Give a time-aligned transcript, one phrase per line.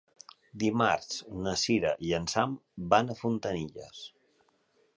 [0.61, 2.57] Dimarts na Sira i en Sam
[2.95, 4.01] van a Fontanilles.